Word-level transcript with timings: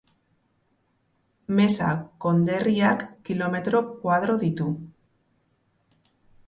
Mesa 1.59 1.89
konderriak 2.25 3.05
kilometro 3.29 3.83
koadro 4.01 4.39
ditu. 4.47 4.71